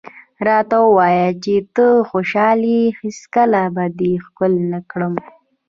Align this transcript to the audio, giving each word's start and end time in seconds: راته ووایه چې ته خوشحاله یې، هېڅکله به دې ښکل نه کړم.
راته 0.47 0.77
ووایه 0.83 1.27
چې 1.43 1.55
ته 1.75 1.85
خوشحاله 2.09 2.67
یې، 2.77 2.85
هېڅکله 2.99 3.61
به 3.75 3.85
دې 3.99 4.11
ښکل 4.25 4.53
نه 4.71 4.79
کړم. 4.91 5.13